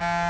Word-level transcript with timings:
Uh... 0.00 0.27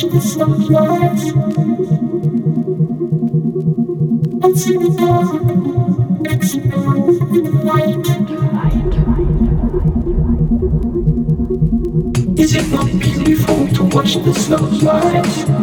Is 0.00 0.06
it 12.54 12.68
not 12.70 12.86
beautiful 13.00 13.66
to 13.66 13.82
watch 13.92 14.14
the 14.22 14.32
sunrise? 14.34 15.57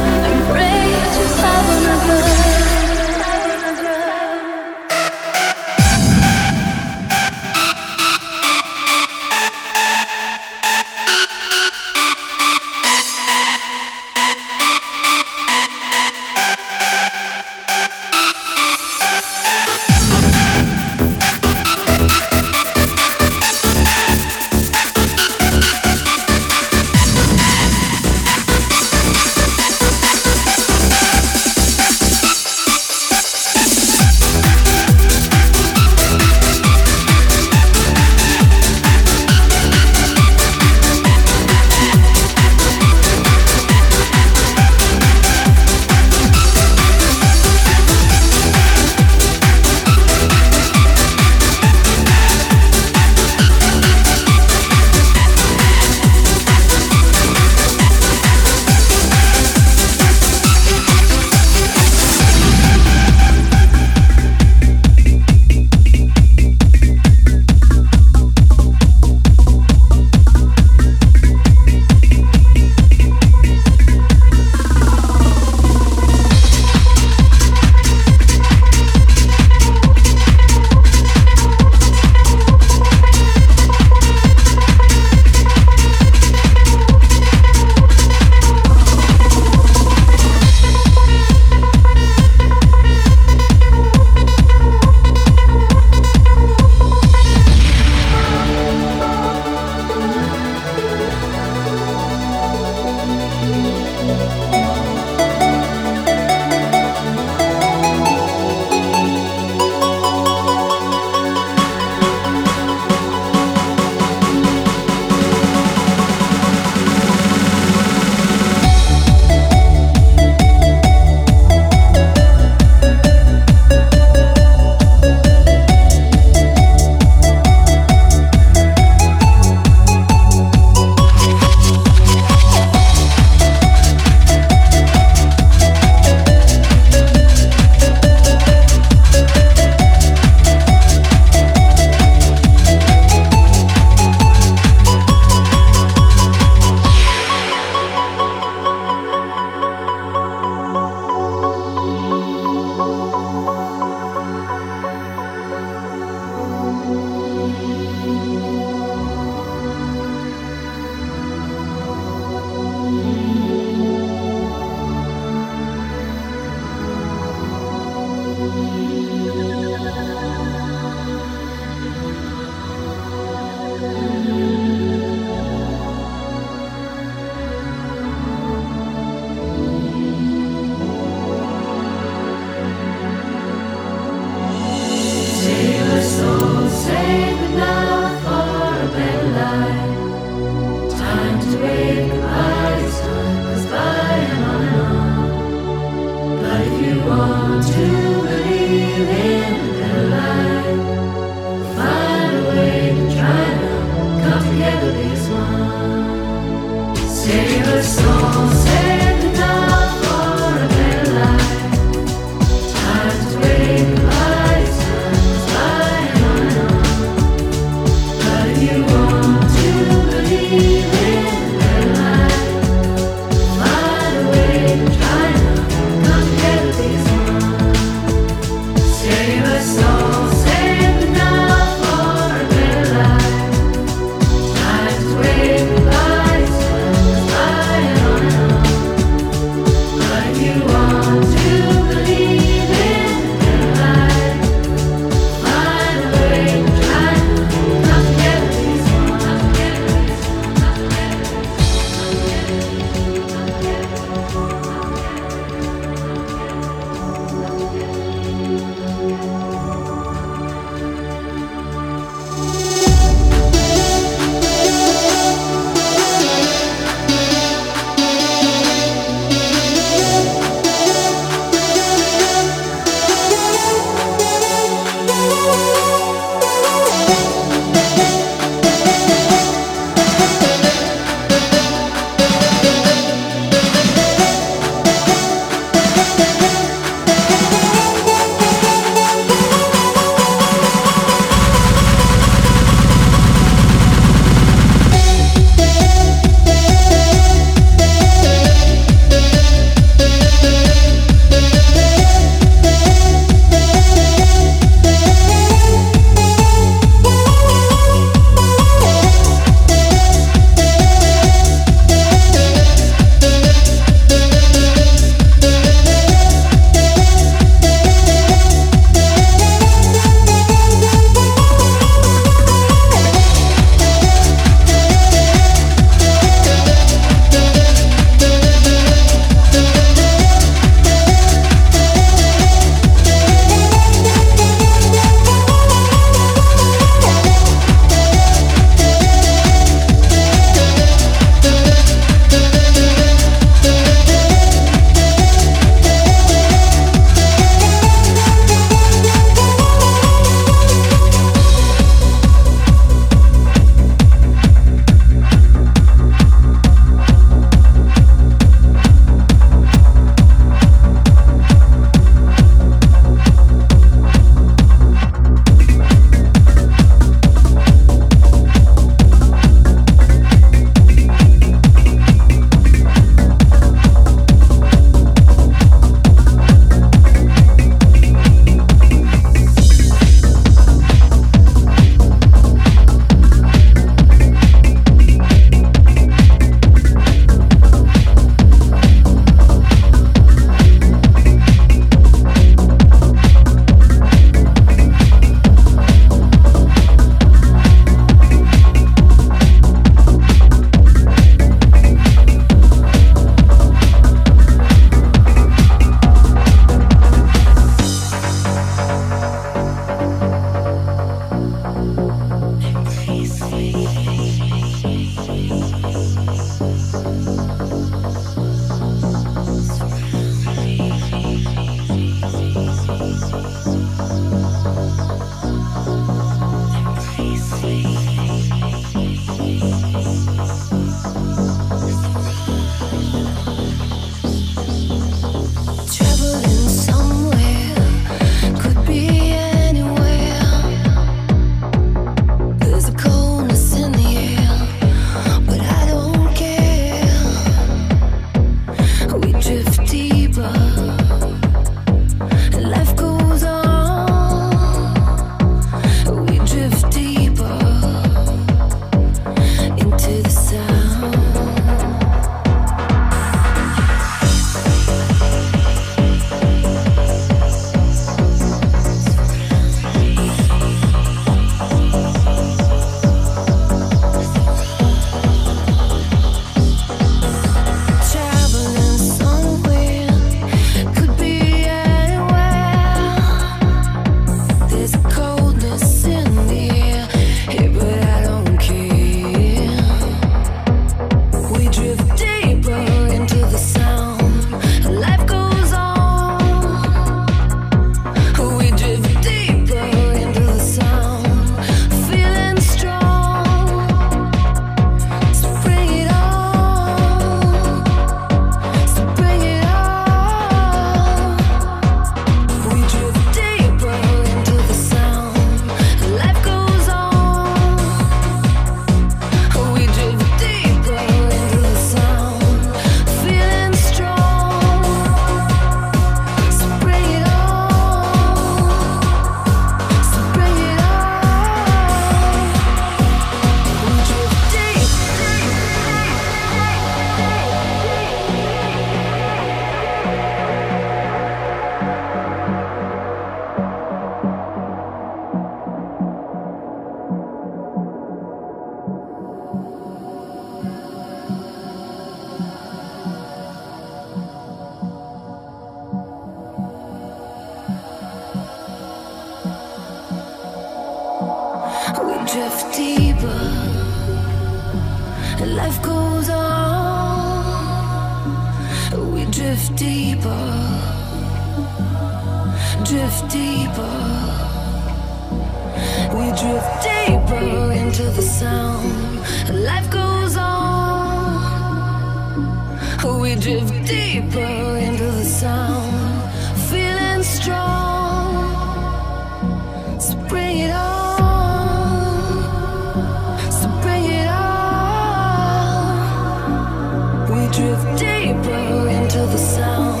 Drift 597.52 597.98
deeper 597.98 598.88
into 598.88 599.18
the 599.26 599.36
sound. 599.36 600.00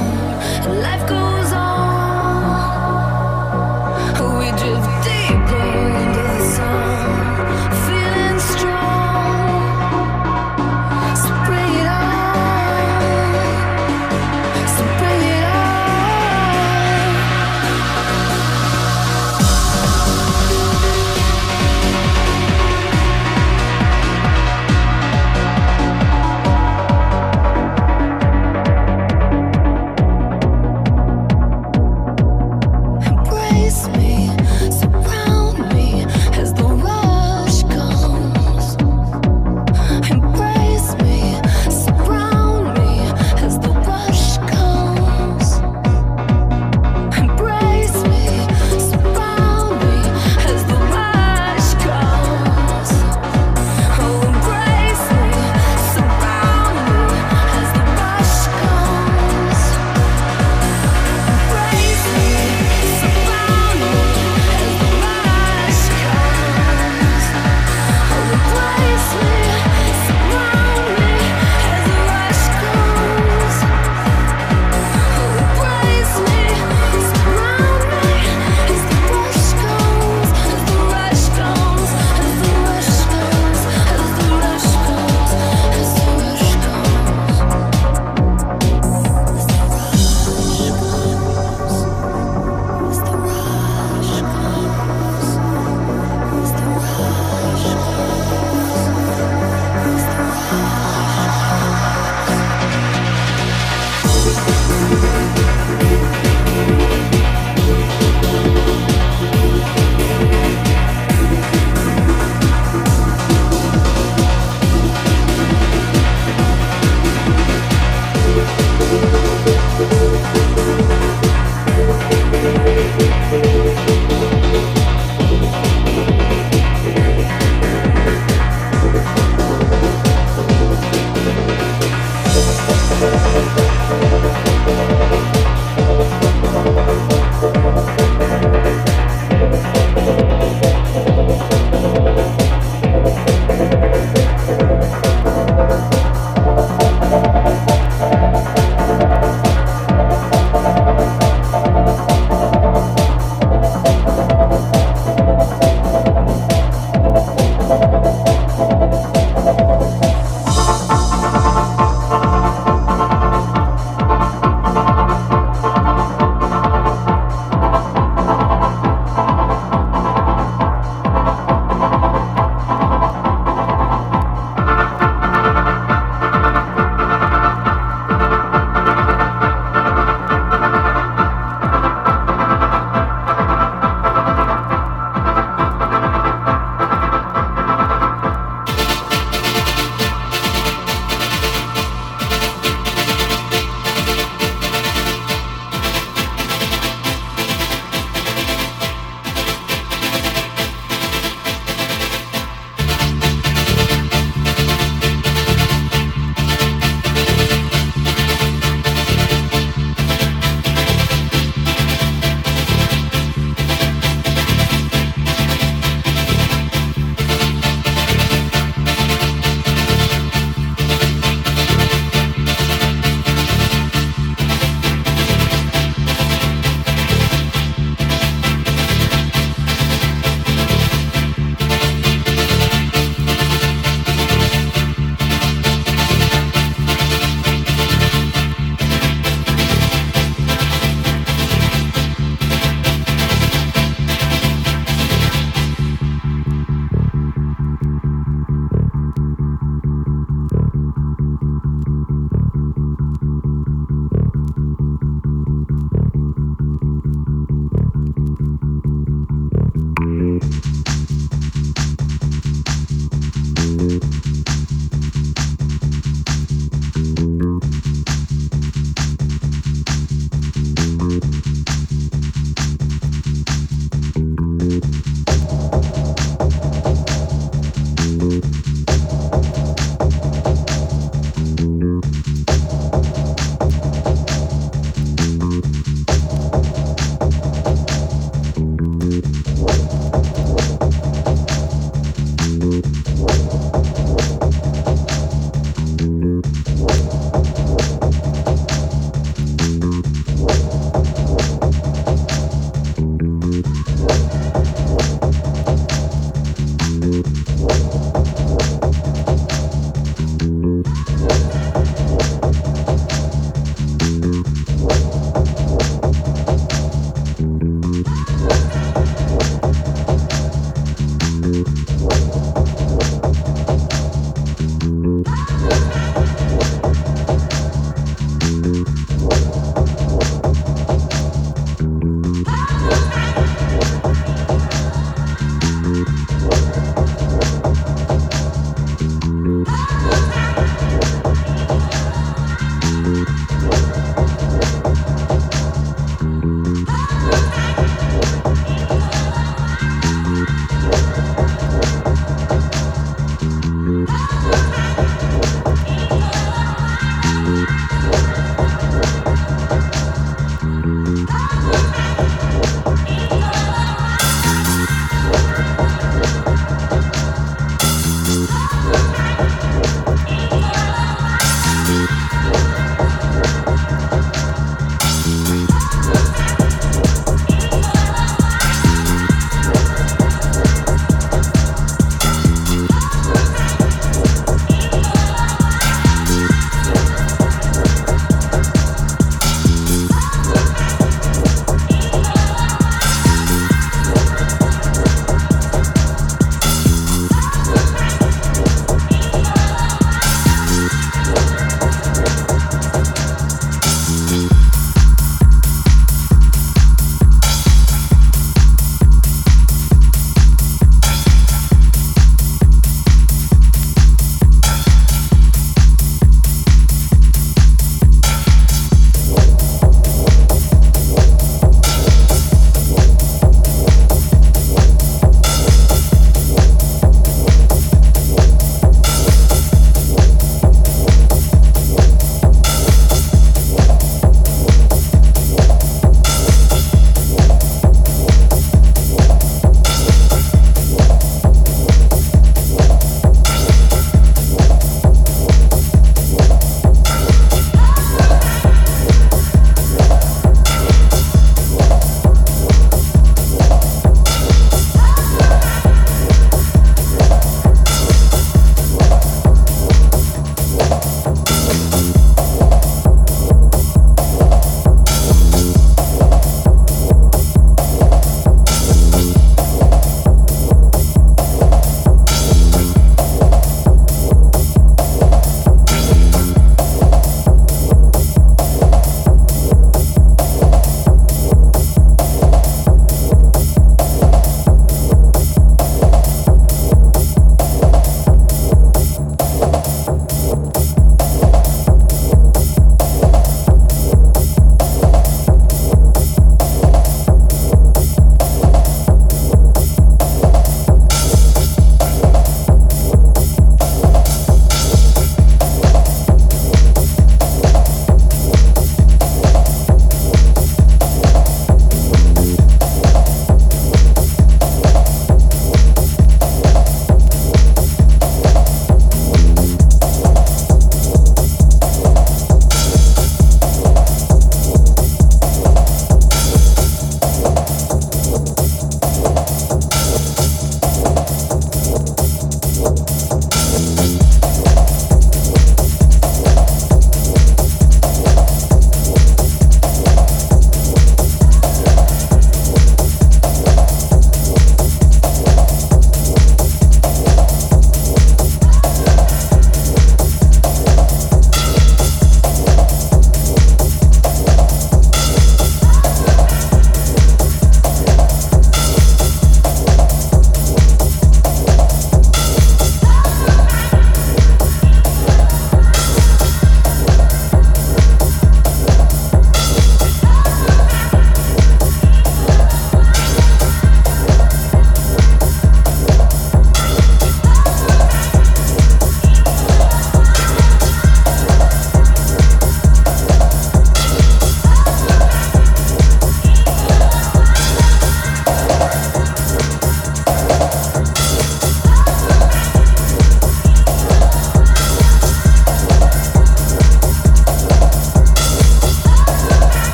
Life 0.80 1.06
goes 1.06 1.41